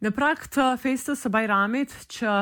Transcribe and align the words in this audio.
Në 0.00 0.10
prak 0.16 0.46
të 0.54 0.64
festës 0.80 1.22
së 1.26 1.28
Bajramit 1.32 1.92
që 2.14 2.34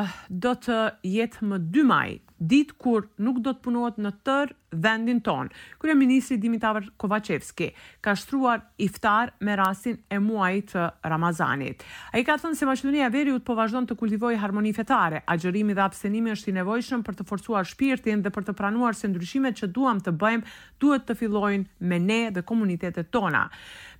do 0.44 0.52
të 0.62 0.76
jetë 1.12 1.48
më 1.52 1.56
2 1.76 1.82
maj, 1.88 2.06
ditë 2.52 2.76
kur 2.84 3.08
nuk 3.28 3.40
do 3.46 3.50
të 3.56 3.64
punohet 3.64 3.98
në 4.04 4.12
tërë 4.28 4.56
vendin 4.72 5.20
ton. 5.24 5.48
Kërë 5.80 5.94
Ministri 5.96 6.36
Dimitavar 6.40 6.84
Kovacevski 7.00 7.70
ka 8.04 8.14
shtruar 8.16 8.60
iftar 8.82 9.32
me 9.40 9.56
rasin 9.56 9.98
e 10.10 10.18
muajit 10.20 10.74
të 10.74 10.84
Ramazanit. 11.10 11.82
A 12.12 12.20
i 12.20 12.24
ka 12.26 12.36
thënë 12.40 12.58
se 12.58 12.68
Maqedonia 12.68 13.08
Veriut 13.12 13.44
po 13.46 13.56
vazhdon 13.58 13.86
të 13.88 13.96
kultivoj 13.98 14.34
harmoni 14.42 14.74
fetare, 14.76 15.22
gjërimi 15.38 15.74
dhe 15.76 15.84
apsenimi 15.86 16.32
është 16.34 16.50
i 16.52 16.56
nevojshëm 16.60 17.04
për 17.06 17.18
të 17.20 17.28
forcuar 17.28 17.68
shpirtin 17.70 18.22
dhe 18.24 18.32
për 18.34 18.48
të 18.50 18.56
pranuar 18.58 18.96
se 18.98 19.08
ndryshimet 19.12 19.56
që 19.62 19.70
duam 19.72 20.02
të 20.04 20.14
bëjmë 20.20 20.56
duhet 20.80 21.06
të 21.08 21.16
fillojnë 21.22 21.64
me 21.90 22.00
ne 22.02 22.20
dhe 22.34 22.44
komunitetet 22.46 23.10
tona. 23.14 23.46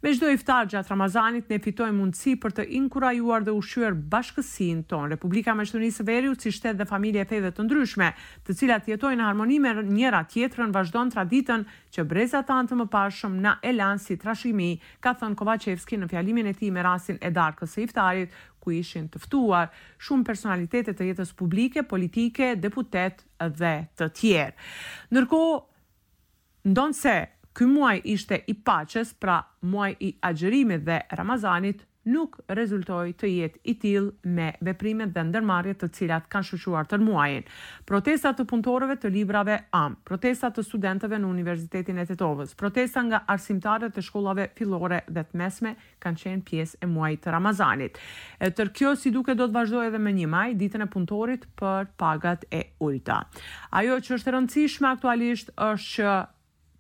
Me 0.03 0.13
çdo 0.15 0.29
iftar 0.31 0.69
gjatë 0.71 0.93
Ramazanit 0.93 1.49
ne 1.51 1.59
fitojmë 1.59 1.97
mundësi 1.99 2.37
për 2.39 2.53
të 2.55 2.69
inkurajuar 2.79 3.43
dhe 3.43 3.51
ushqyer 3.59 3.97
bashkësinë 4.13 4.85
tonë. 4.87 5.09
Republika 5.15 5.51
e 5.51 5.59
Maqedonisë 5.59 5.99
së 6.05 6.07
Veriut 6.07 6.43
si 6.45 6.53
shtet 6.55 6.79
dhe 6.79 6.87
familje 6.87 7.25
e 7.25 7.27
feve 7.27 7.51
të 7.55 7.65
ndryshme, 7.67 8.13
të 8.47 8.55
cilat 8.55 8.87
jetojnë 8.93 9.19
në 9.19 9.27
harmoni 9.27 9.59
me 9.65 9.73
njëra 9.89 10.21
tjetër 10.31 10.58
Shqiprën 10.59 10.73
vazhdon 10.75 11.11
traditën 11.15 11.63
që 11.95 12.05
breza 12.11 12.41
tan 12.49 12.67
të 12.67 12.75
mëparshëm 12.81 13.37
na 13.43 13.53
elan 13.67 14.01
si 14.03 14.17
trashëgimi, 14.19 14.73
ka 15.05 15.13
thënë 15.21 15.39
Kovacevski 15.39 15.97
në 16.03 16.09
fjalimin 16.11 16.49
e 16.51 16.55
tij 16.59 16.73
me 16.75 16.83
rastin 16.83 17.19
e 17.23 17.31
darkës 17.31 17.77
së 17.77 17.85
iftarit, 17.87 18.33
ku 18.59 18.73
ishin 18.75 19.07
të 19.09 19.23
ftuar 19.23 19.71
shumë 20.03 20.27
personalitete 20.27 20.97
të 20.99 21.07
jetës 21.13 21.31
publike, 21.39 21.85
politike, 21.87 22.53
deputet 22.61 23.23
dhe 23.61 23.73
të 23.99 24.11
tjerë. 24.19 24.57
Ndërkohë, 25.13 25.55
ndonse 26.75 27.15
ky 27.59 27.71
muaj 27.71 27.99
ishte 28.15 28.43
i 28.53 28.59
paches, 28.59 29.15
pra 29.15 29.39
muaj 29.67 29.93
i 30.03 30.11
agjerimit 30.27 30.83
dhe 30.91 30.99
Ramazanit, 31.19 31.87
nuk 32.09 32.37
rezultoi 32.57 33.13
të 33.19 33.29
jetë 33.29 33.61
i 33.69 33.75
till 33.81 34.07
me 34.39 34.49
veprimet 34.65 35.11
dhe 35.15 35.23
ndërmarrjet 35.29 35.81
të 35.83 35.89
cilat 35.97 36.27
kanë 36.33 36.49
shoqëruar 36.51 36.89
tër 36.91 37.03
muajin. 37.05 37.47
Protesta 37.89 38.33
të 38.37 38.47
punëtorëve 38.51 38.97
të 39.03 39.11
librave 39.15 39.59
AM, 39.77 39.97
protesta 40.11 40.51
të 40.55 40.65
studentëve 40.69 41.19
në 41.21 41.29
Universitetin 41.33 41.99
e 42.03 42.07
Tetovës, 42.11 42.55
protesta 42.59 43.05
nga 43.07 43.21
arsimtarët 43.35 43.99
e 44.01 44.07
shkollave 44.09 44.49
fillore 44.59 45.03
dhe 45.09 45.27
të 45.29 45.41
mesme 45.43 45.75
kanë 46.03 46.23
qenë 46.25 46.47
pjesë 46.51 46.81
e 46.85 46.91
muajit 46.93 47.23
të 47.27 47.35
Ramazanit. 47.37 48.01
E 48.41 48.51
tër 48.51 48.73
kjo 48.79 48.95
si 48.99 49.13
duke 49.15 49.37
do 49.39 49.49
të 49.49 49.57
vazhdoj 49.59 49.87
edhe 49.91 50.01
më 50.09 50.17
një 50.23 50.31
maj, 50.35 50.49
ditën 50.61 50.85
e 50.87 50.91
punëtorit 50.95 51.47
për 51.61 51.91
pagat 52.01 52.49
e 52.53 52.65
ulta. 52.83 53.21
Ajo 53.83 54.01
që 54.07 54.17
është 54.19 54.37
rëndësishme 54.37 54.89
aktualisht 54.97 55.53
është 55.57 55.87
që 55.99 56.11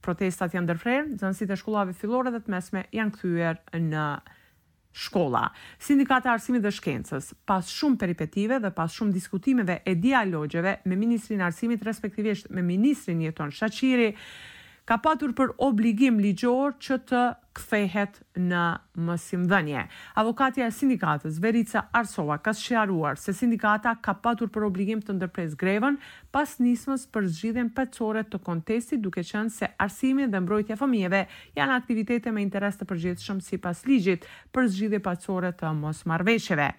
protestat 0.04 0.52
janë 0.54 0.66
ndërfrerë, 0.68 1.08
zënësit 1.18 1.50
e 1.50 1.56
shkollave 1.58 1.94
fillore 1.98 2.30
dhe 2.30 2.38
të 2.44 2.52
mesme 2.54 2.84
janë 2.94 3.14
kthyer 3.16 3.58
në 3.82 4.04
shkolla. 5.04 5.50
Sindikata 5.80 6.28
e 6.28 6.32
Arsimit 6.34 6.64
dhe 6.64 6.72
Shkencës, 6.78 7.30
pas 7.48 7.66
shumë 7.78 7.98
peripetive 8.00 8.58
dhe 8.64 8.70
pas 8.78 8.92
shumë 8.98 9.14
diskutimeve 9.14 9.78
e 9.86 9.94
dialogjeve 10.02 10.76
me 10.90 10.98
Ministrin 11.04 11.42
e 11.44 11.48
Arsimit 11.48 11.84
respektivisht 11.86 12.50
me 12.50 12.64
Ministrin 12.72 13.22
Jeton 13.24 13.54
Shaçiri, 13.60 14.10
ka 14.88 14.98
patur 15.04 15.32
për 15.36 15.54
obligim 15.68 16.18
ligjor 16.24 16.74
që 16.86 17.00
të 17.10 17.22
kthehet 17.58 18.22
në 18.38 18.60
mësimdhënje. 19.04 19.82
Avokatja 20.20 20.68
e 20.68 20.72
sindikatës 20.74 21.38
Verica 21.42 21.82
Arsova 21.96 22.36
ka 22.42 22.52
shqaruar 22.56 23.18
se 23.20 23.34
sindikata 23.36 23.96
ka 24.02 24.14
patur 24.22 24.50
për 24.54 24.68
obligim 24.68 25.02
të 25.02 25.16
ndërpresë 25.18 25.58
grevën 25.60 25.98
pas 26.34 26.54
nismës 26.62 27.06
për 27.12 27.26
zgjidhjen 27.34 27.72
pacore 27.74 28.22
të 28.24 28.40
kontestit, 28.46 29.02
duke 29.02 29.24
qenë 29.24 29.52
se 29.54 29.70
arsimi 29.84 30.28
dhe 30.30 30.40
mbrojtja 30.44 30.76
e 30.76 30.78
fëmijëve 30.80 31.24
janë 31.58 31.78
aktivitete 31.80 32.32
me 32.34 32.44
interes 32.46 32.78
të 32.78 32.88
përgjithshëm 32.92 33.42
sipas 33.48 33.82
ligjit 33.88 34.26
për 34.54 34.70
zgjidhje 34.76 35.02
pacore 35.08 35.52
të 35.58 35.74
mosmarrveshjeve. 35.80 36.70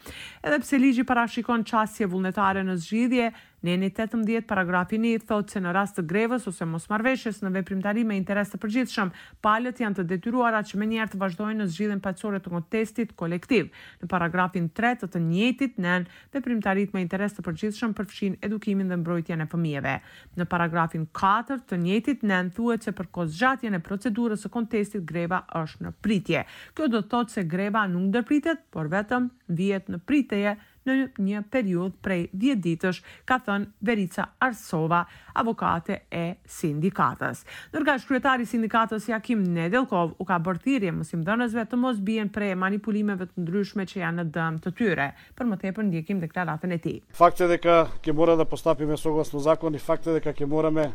Edhe 0.46 0.62
pse 0.64 0.80
ligji 0.82 1.06
parashikon 1.10 1.66
çastje 1.72 2.08
vullnetare 2.10 2.64
në 2.66 2.80
zgjidhje, 2.86 3.30
Neni 3.60 3.90
18 3.92 4.46
paragrafi 4.48 4.96
1 4.96 5.26
thot 5.28 5.50
se 5.52 5.60
në 5.60 5.74
rast 5.76 5.98
të 6.00 6.06
grevës 6.08 6.46
ose 6.48 6.64
mosmarrveshjes 6.64 7.42
në 7.44 7.50
veprimtari 7.58 8.06
me 8.08 8.16
interes 8.16 8.54
të 8.54 8.60
përgjithshëm, 8.64 9.10
palët 9.44 9.82
janë 9.84 9.98
të 9.98 10.06
detyruara 10.14 10.62
që 10.70 10.78
me 10.80 10.88
njerë 10.90 11.14
të 11.14 11.20
vazhdojnë 11.22 11.58
në 11.64 11.68
zgjidhen 11.74 12.02
pacore 12.04 12.40
të 12.44 12.52
kontestit 12.54 13.14
kolektiv. 13.20 13.70
Në 14.04 14.10
paragrafin 14.12 14.68
3 14.78 14.92
të 15.02 15.10
të 15.16 15.22
njëtit 15.26 15.80
nën 15.82 16.06
dhe 16.34 16.42
primtarit 16.46 16.94
me 16.96 17.04
interes 17.04 17.36
të 17.38 17.46
përgjithshëm 17.48 17.96
përfshin 17.98 18.38
edukimin 18.46 18.92
dhe 18.92 19.00
mbrojtjen 19.02 19.44
e 19.46 19.50
fëmijeve. 19.54 19.96
Në 20.40 20.48
paragrafin 20.54 21.08
4 21.22 21.60
të 21.70 21.82
njëtit 21.86 22.26
nën 22.32 22.52
thuet 22.58 22.86
që 22.88 22.96
për 23.02 23.10
kozgjatjen 23.18 23.78
e 23.80 23.84
procedurës 23.90 24.46
së 24.46 24.54
kontestit 24.56 25.06
greva 25.12 25.44
është 25.64 25.88
në 25.90 25.94
pritje. 26.06 26.46
Kjo 26.76 26.88
do 26.90 27.04
të 27.04 27.12
thotë 27.16 27.38
se 27.40 27.46
greva 27.56 27.88
nuk 27.90 28.10
ndërpritet, 28.12 28.66
por 28.74 28.92
vetëm 28.94 29.30
vjet 29.56 29.90
në 29.90 30.02
pritje 30.08 30.58
në 30.88 30.96
një 31.28 31.42
periudhë 31.52 31.98
prej 32.06 32.20
10 32.40 32.62
ditësh, 32.64 33.00
ka 33.28 33.38
thënë 33.46 33.72
Verica 33.90 34.26
Arsova, 34.46 35.02
avokate 35.40 36.00
e 36.12 36.24
sindikatës. 36.60 37.44
Ndërka 37.74 37.96
shkryetari 38.04 38.48
sindikatës 38.50 39.10
Jakim 39.12 39.44
Nedelkov 39.56 40.16
u 40.22 40.28
ka 40.30 40.40
bërthirje 40.44 40.94
mësim 40.96 41.26
dënësve 41.28 41.66
të 41.72 41.80
mos 41.80 42.00
bjen 42.08 42.32
prej 42.36 42.54
manipulimeve 42.60 43.28
të 43.32 43.46
ndryshme 43.46 43.88
që 43.92 44.02
janë 44.04 44.24
në 44.24 44.28
dëm 44.38 44.62
të 44.66 44.76
tyre, 44.80 45.10
për 45.38 45.50
më 45.52 45.60
tepër 45.66 45.90
ndjekim 45.90 46.22
deklaratën 46.26 46.76
e 46.76 46.80
ti. 46.86 46.96
Fakte 47.20 47.50
dhe 47.52 47.60
ka 47.64 47.80
ke 48.04 48.14
mora 48.16 48.38
dhe 48.40 48.48
postapi 48.52 48.88
me 48.90 48.98
sogas 49.00 49.34
në 49.36 49.46
zakon, 49.52 49.76
i 49.80 49.84
fakte 49.90 50.16
dhe 50.18 50.24
ka 50.28 50.36
ke 50.40 50.48
mora 50.50 50.72
me 50.80 50.90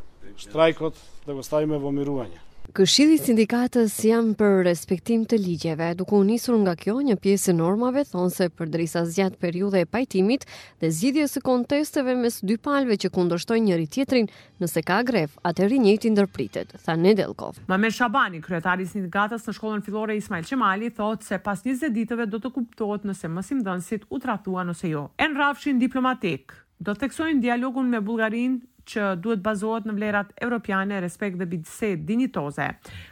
strajkot 0.45 0.99
dhe 1.27 1.39
gostajme 1.41 1.79
vëmiruanje. 1.83 2.43
Këshilli 2.73 3.19
sindikatës 3.21 3.93
jam 4.09 4.31
për 4.41 4.63
respektim 4.65 5.27
të 5.29 5.37
ligjeve, 5.37 5.91
duke 5.99 6.17
u 6.17 6.23
nisur 6.25 6.57
nga 6.63 6.73
kjo 6.81 6.95
një 7.07 7.19
pjesë 7.23 7.51
e 7.53 7.55
normave 7.59 8.07
thon 8.09 8.31
se 8.33 8.49
për 8.49 8.71
drisa 8.73 9.03
zjatë 9.05 9.37
periude 9.43 9.83
e 9.85 9.87
pajtimit 9.87 10.47
dhe 10.81 10.91
zgjidhjes 10.97 11.37
së 11.37 11.43
kontesteve 11.45 12.15
mes 12.17 12.41
dy 12.41 12.57
palve 12.57 12.97
që 13.05 13.11
kundërshtojnë 13.15 13.65
njëri 13.69 13.87
tjetrin, 13.99 14.31
nëse 14.65 14.83
ka 14.89 15.03
gref, 15.11 15.37
atëri 15.45 15.79
njëti 15.85 16.15
ndërpritet, 16.17 16.73
tha 16.89 16.97
Nedelkov. 16.97 17.61
Mamer 17.69 17.93
Shabani, 17.93 18.41
kryetari 18.43 18.89
i 18.89 18.93
sindikatës 18.97 19.45
në 19.47 19.57
shkollën 19.61 19.85
fillore 19.85 20.17
Ismail 20.17 20.49
Qemali, 20.49 20.89
thotë 20.97 21.29
se 21.29 21.39
pas 21.45 21.61
20 21.69 21.93
ditëve 22.01 22.27
do 22.33 22.41
të 22.41 22.55
kuptohet 22.57 23.05
nëse 23.05 23.29
mësim 23.29 23.61
u 24.09 24.19
tratua 24.25 24.65
nëse 24.65 24.89
jo. 24.97 25.11
En 25.21 25.37
rafshin 25.37 25.79
diplomatik, 25.85 26.55
do 26.81 26.97
të 26.97 27.05
teksojnë 27.07 27.45
dialogun 27.45 27.93
me 27.93 28.01
Bulgarin 28.01 28.63
që 28.89 29.09
duhet 29.23 29.43
bazohet 29.45 29.87
në 29.89 29.95
vlerat 29.97 30.33
evropiane, 30.45 30.99
respekt 31.01 31.39
dhe 31.41 31.49
bidse 31.49 31.93
dinitoze. 32.09 32.69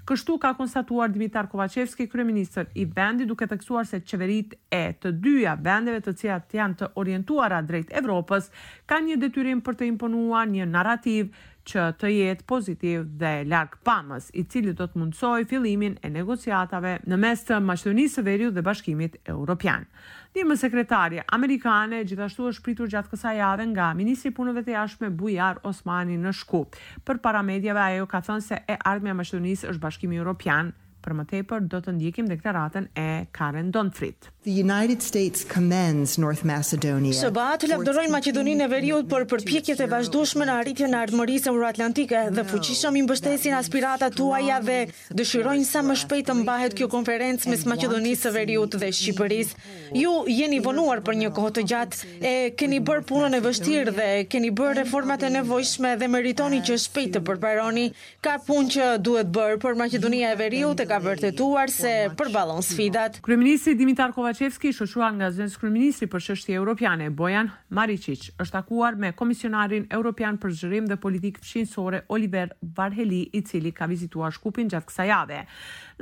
Kështu 0.09 0.37
ka 0.43 0.53
konstatuar 0.59 1.13
Dimitar 1.15 1.49
Kovacevski, 1.53 2.09
kryeministër 2.13 2.71
i 2.83 2.87
vendit, 2.97 3.29
duke 3.31 3.49
theksuar 3.51 3.89
se 3.89 4.01
qeverit 4.05 4.57
e 4.73 4.83
të 5.03 5.15
dyja 5.25 5.57
vendeve 5.67 6.03
të 6.05 6.15
cilat 6.23 6.57
janë 6.59 6.79
të 6.83 6.91
orientuara 7.05 7.63
drejt 7.65 7.93
Evropës 8.03 8.51
kanë 8.91 9.13
një 9.15 9.19
detyrim 9.25 9.65
për 9.67 9.81
të 9.81 9.89
imponuar 9.95 10.51
një 10.53 10.69
narrativ 10.77 11.33
që 11.67 11.83
të 12.01 12.09
jetë 12.11 12.47
pozitiv 12.49 13.05
dhe 13.21 13.31
larg 13.49 13.77
pamës, 13.87 14.31
i 14.35 14.43
cili 14.51 14.73
do 14.79 14.87
të 14.91 14.99
mundsoj 14.99 15.45
fillimin 15.51 15.97
e 16.05 16.11
negociatave 16.11 16.97
në 17.07 17.19
mes 17.25 17.45
të 17.47 17.61
Maqedonisë 17.67 18.19
së 18.19 18.25
Veriut 18.27 18.55
dhe 18.57 18.65
Bashkimit 18.67 19.19
Një 20.33 20.47
më 20.49 20.57
sekretari 20.57 21.19
amerikane 21.37 21.99
gjithashtu 22.09 22.47
është 22.49 22.63
pritur 22.65 22.89
gjatë 22.89 23.11
kësaj 23.13 23.35
jave 23.37 23.67
nga 23.69 23.91
ministri 23.97 24.31
i 24.31 24.35
punëve 24.35 24.63
të 24.65 24.73
jashtme 24.73 25.11
Bujar 25.13 25.59
Osmani 25.69 26.17
në 26.17 26.33
Shkup. 26.33 26.77
Për 27.05 27.19
paramedjave 27.21 27.81
ajo 27.83 28.07
ka 28.09 28.23
thënë 28.25 28.47
se 28.47 28.63
e 28.67 28.79
ardhmja 28.81 29.13
e 29.13 29.19
Maqedonisë 29.21 29.69
është 29.75 29.83
Bashkimi 29.85 30.17
Europian, 30.17 30.73
për 31.05 31.19
më 31.19 31.27
tepër 31.35 31.69
do 31.69 31.83
të 31.85 31.93
ndjekim 31.99 32.33
deklaratën 32.33 32.89
e 32.97 33.07
Karen 33.37 33.69
Donfrit. 33.77 34.31
The 34.45 34.51
United 34.51 35.01
States 35.07 35.45
commends 35.45 36.19
North 36.19 36.41
Macedonia. 36.43 37.15
Shëbat 37.15 37.63
lavdërojnë 37.71 38.11
Maqedoninë 38.11 38.65
e 38.65 38.67
Veriut 38.73 39.07
për 39.07 39.27
përpjekjet 39.31 39.83
e 39.85 39.87
vazhdueshme 39.87 40.49
në 40.49 40.57
arritjen 40.59 40.91
në 40.91 40.99
ardhmërisë 41.05 41.53
euroatlantike 41.53 42.23
dhe 42.35 42.43
fuqishëm 42.51 42.99
i 42.99 43.05
mbështesin 43.07 43.55
aspirata 43.55 44.09
tuaja 44.11 44.57
dhe 44.67 44.79
dëshirojnë 45.15 45.67
sa 45.69 45.85
më 45.87 45.95
shpejt 46.01 46.27
të 46.33 46.37
mbahet 46.41 46.75
kjo 46.77 46.89
konferencë 46.91 47.53
mes 47.53 47.63
Maqedonisë 47.71 48.25
së 48.25 48.33
Veriut 48.41 48.75
dhe 48.83 48.89
Shqipërisë. 48.91 49.55
Ju 50.03 50.17
jeni 50.35 50.59
vonuar 50.67 51.05
për 51.07 51.21
një 51.23 51.31
kohë 51.39 51.53
të 51.61 51.65
gjatë, 51.71 52.03
e 52.19 52.35
keni 52.59 52.83
bërë 52.83 53.07
punën 53.13 53.39
e 53.39 53.41
vështirë 53.47 53.95
dhe 53.95 54.11
keni 54.33 54.51
bërë 54.59 54.75
reformat 54.81 55.23
e 55.23 55.31
nevojshme 55.37 55.95
dhe 56.03 56.11
meritoni 56.11 56.65
që 56.67 56.81
shpejt 56.89 57.15
të 57.15 57.23
përparoni. 57.31 57.87
Ka 58.23 58.41
punë 58.47 58.75
që 58.75 58.91
duhet 59.07 59.31
bërë, 59.35 59.63
por 59.63 59.79
Maqedonia 59.79 60.35
e 60.35 60.41
Veriut 60.43 60.83
e 60.83 60.89
ka 60.91 60.99
vërtetuar 61.05 61.71
se 61.75 61.95
përballon 62.19 62.65
sfidat. 62.67 63.23
Kryeministri 63.23 63.77
Dimitar 63.79 64.11
Kova 64.17 64.32
Lobachevski, 64.33 64.71
shoquar 64.73 65.11
nga 65.19 65.27
zënëskryministri 65.35 66.07
për 66.09 66.23
shështje 66.27 66.55
europiane, 66.57 67.11
Bojan 67.13 67.51
Maricic, 67.77 68.31
është 68.41 68.55
takuar 68.55 68.97
me 68.97 69.11
Komisionarin 69.19 69.85
Europian 69.93 70.39
për 70.41 70.55
zhërim 70.61 70.87
dhe 70.89 70.97
politikë 71.03 71.45
fshinësore 71.45 72.01
Oliver 72.17 72.55
Varheli, 72.79 73.27
i 73.37 73.43
cili 73.45 73.75
ka 73.77 73.91
vizituar 73.91 74.33
shkupin 74.33 74.73
gjatë 74.73 74.89
kësa 74.89 75.07
jave. 75.13 75.43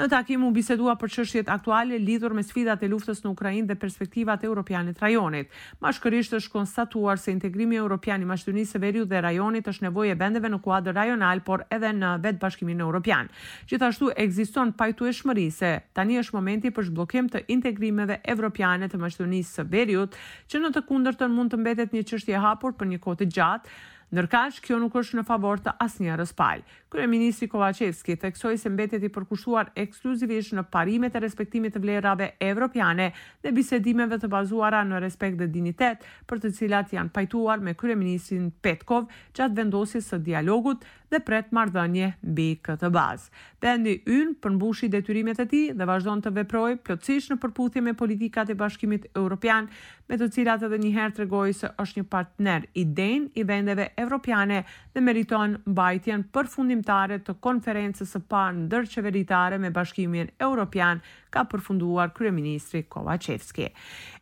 Në 0.00 0.06
takim 0.08 0.44
u 0.48 0.48
bisedua 0.48 0.94
për 0.96 1.10
çështjet 1.12 1.50
aktuale 1.52 1.98
lidhur 2.00 2.32
me 2.32 2.40
sfidat 2.40 2.80
e 2.80 2.88
luftës 2.88 3.18
në 3.20 3.32
Ukrainë 3.34 3.66
dhe 3.68 3.74
perspektivat 3.82 4.46
europiane 4.48 4.94
të 4.96 5.02
rajonit. 5.04 5.50
Bashkërisht 5.84 6.38
është 6.38 6.52
konstatuar 6.54 7.20
se 7.20 7.34
integrimi 7.34 7.76
europian 7.76 8.24
i 8.24 8.28
Maqedonisë 8.30 8.78
së 8.78 8.80
Veriut 8.80 9.10
dhe 9.10 9.20
rajonit 9.26 9.68
është 9.74 9.84
nevojë 9.90 10.14
e 10.14 10.16
bendeve 10.24 10.48
në 10.54 10.60
kuadër 10.64 10.96
rajonal, 10.96 11.42
por 11.44 11.66
edhe 11.68 11.90
në 11.98 12.14
vetë 12.24 12.40
bashkimin 12.46 12.80
evropian. 12.86 13.28
Gjithashtu 13.68 14.08
ekziston 14.24 14.72
pajtueshmëri 14.80 15.46
se 15.58 15.74
tani 15.92 16.16
është 16.24 16.38
momenti 16.38 16.72
për 16.72 16.88
zhbllokim 16.88 17.28
të 17.34 17.44
integrimeve 17.52 18.22
evropiane 18.32 18.88
të 18.88 19.02
Maqedonisë 19.04 19.58
së 19.60 19.68
Veriut, 19.76 20.16
që 20.48 20.64
në 20.64 20.72
të 20.78 20.86
kundërtën 20.88 21.28
mund 21.36 21.52
të 21.52 21.60
mbetet 21.60 21.92
një 21.92 22.06
çështje 22.14 22.40
e 22.40 22.44
hapur 22.48 22.72
për 22.80 22.88
një 22.94 23.04
kohë 23.04 23.20
të 23.24 23.32
gjatë. 23.36 23.76
Nërkash, 24.16 24.56
kjo 24.64 24.80
nuk 24.82 24.94
është 24.98 25.20
në 25.20 25.22
favor 25.28 25.60
të 25.62 25.76
asë 25.84 26.00
një 26.04 26.14
rëspalë. 26.18 26.64
Kryeministri 26.90 27.48
Kovacevski 27.48 28.16
theksoi 28.18 28.58
se 28.58 28.68
mbetet 28.72 29.04
i 29.06 29.10
përkushtuar 29.14 29.68
ekskluzivisht 29.78 30.56
në 30.58 30.64
parimet 30.74 31.14
e 31.14 31.20
respektimit 31.22 31.76
të 31.76 31.84
vlerave 31.84 32.32
evropiane 32.42 33.12
dhe 33.44 33.52
bisedimeve 33.54 34.18
të 34.18 34.30
bazuara 34.32 34.82
në 34.84 34.98
respekt 35.04 35.38
dhe 35.38 35.46
dinitet, 35.54 36.02
për 36.26 36.42
të 36.42 36.50
cilat 36.58 36.90
janë 36.98 37.12
pajtuar 37.14 37.62
me 37.62 37.76
kryeministrin 37.78 38.50
Petkov 38.64 39.06
gjatë 39.38 39.54
vendosjes 39.60 40.10
së 40.10 40.18
dialogut 40.26 40.82
dhe 41.10 41.18
pret 41.26 41.48
marrëdhënie 41.54 42.10
mbi 42.22 42.48
këtë 42.66 42.90
bazë. 42.94 43.30
Vendi 43.62 43.94
Yn 44.16 44.34
përmbushi 44.42 44.90
detyrimet 44.90 45.38
e 45.42 45.46
tij 45.50 45.72
dhe 45.78 45.86
vazhdon 45.86 46.20
të 46.26 46.34
veprojë 46.36 46.80
plotësisht 46.86 47.32
në 47.34 47.38
përputhje 47.42 47.82
me 47.86 47.94
politikat 47.98 48.50
e 48.50 48.58
Bashkimit 48.58 49.08
Evropian, 49.18 49.66
me 50.10 50.18
të 50.18 50.30
cilat 50.34 50.62
edhe 50.66 50.78
një 50.82 50.90
herë 50.96 51.16
tregoi 51.20 51.54
se 51.54 51.70
është 51.82 52.00
një 52.02 52.06
partner 52.10 52.64
i 52.74 52.84
denj 52.84 53.26
i 53.38 53.44
vendeve 53.46 53.88
evropiane 53.98 54.62
dhe 54.94 55.00
meriton 55.02 55.56
mbajtjen 55.70 56.24
përfundim 56.34 56.79
ndërkombëtare 56.80 57.16
të 57.24 57.34
konferencës 57.44 58.10
së 58.14 58.20
parë 58.28 58.66
ndërqeveritare 58.66 59.58
me 59.60 59.68
Bashkimin 59.74 60.30
Evropian 60.40 61.00
ka 61.32 61.42
përfunduar 61.50 62.12
kryeministri 62.16 62.84
Kovacevski. 62.88 63.68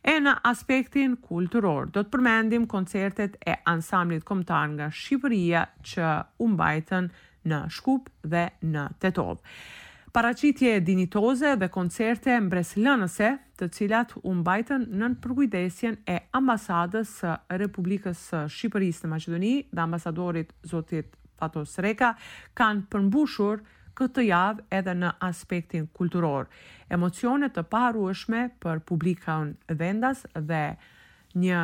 E 0.03 0.13
në 0.19 0.33
aspektin 0.49 1.15
kulturor, 1.23 1.87
do 1.87 2.03
të 2.03 2.11
përmendim 2.13 2.67
koncertet 2.71 3.37
e 3.47 3.55
ansamblit 3.69 4.23
kombëtar 4.27 4.67
nga 4.75 4.89
Shqipëria 4.91 5.63
që 5.85 6.11
u 6.43 6.47
mbajtën 6.51 7.09
në 7.49 7.63
Shkup 7.71 8.09
dhe 8.27 8.49
në 8.65 8.87
Tetov. 8.99 9.39
Paraqitje 10.09 10.79
dinitoze 10.81 11.51
dhe 11.61 11.67
koncerte 11.69 12.33
mbreslënëse, 12.41 13.27
të 13.59 13.67
cilat 13.75 14.15
u 14.25 14.33
mbajtën 14.39 14.87
në 14.97 15.09
përkujdesjen 15.21 15.99
e 16.09 16.15
ambasadës 16.33 17.11
së 17.21 17.35
Republikës 17.61 18.17
së 18.31 18.41
Shqipërisë 18.49 19.05
në 19.05 19.11
Maqedoni 19.13 19.53
dhe 19.69 19.83
ambasadorit 19.83 20.53
Zotit 20.71 21.13
Fatos 21.39 21.75
Reka 21.83 22.13
kanë 22.57 22.85
përmbushur 22.91 23.63
këtë 23.99 24.25
javë 24.29 24.65
edhe 24.79 24.93
në 25.01 25.13
aspektin 25.27 25.89
kulturor. 25.97 26.47
Emocionet 26.95 27.53
të 27.57 27.65
paru 27.73 28.05
është 28.13 28.45
për 28.63 28.81
në 28.85 29.77
vendas 29.81 30.23
dhe 30.33 30.63
një 31.43 31.61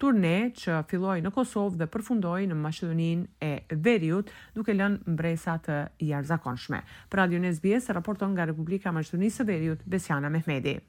turne 0.00 0.34
që 0.56 0.78
filloi 0.88 1.20
në 1.20 1.30
Kosovë 1.34 1.80
dhe 1.80 1.88
përfundoi 1.92 2.46
në 2.48 2.56
Maqedoninë 2.56 3.26
e 3.44 3.80
Veriut, 3.84 4.30
duke 4.56 4.72
lënë 4.76 5.12
mbresa 5.12 5.58
të 5.66 5.76
jashtëzakonshme. 6.08 6.78
Për 7.12 7.16
Radio 7.20 7.38
SBS 7.52 7.90
raporton 7.96 8.32
nga 8.32 8.48
Republika 8.48 8.88
e 8.92 8.96
Maqedonisë 8.96 9.42
së 9.42 9.48
Veriut 9.52 9.84
Besiana 9.96 10.32
Mehmedi. 10.32 10.80